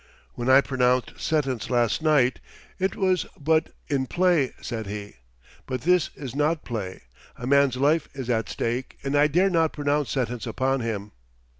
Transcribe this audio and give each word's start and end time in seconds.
"When 0.33 0.49
I 0.49 0.61
pronounced 0.61 1.19
sentence 1.19 1.69
last 1.69 2.01
night, 2.01 2.39
it 2.79 2.95
was 2.95 3.27
but 3.39 3.69
in 3.87 4.07
play," 4.07 4.51
said 4.59 4.87
he. 4.87 5.17
"But 5.67 5.81
this 5.81 6.09
is 6.15 6.33
not 6.35 6.65
play. 6.65 7.03
A 7.37 7.45
man's 7.45 7.75
life 7.77 8.09
is 8.15 8.27
at 8.27 8.49
stake, 8.49 8.97
and 9.03 9.15
I 9.15 9.27
dare 9.27 9.51
not 9.51 9.73
pronounce 9.73 10.09
sentence 10.09 10.47
upon 10.47 10.79
him." 10.79 11.11